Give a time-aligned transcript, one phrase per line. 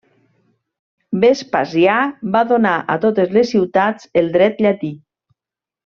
[1.25, 1.99] Vespasià
[2.37, 4.95] va donar a totes les ciutats el dret llatí.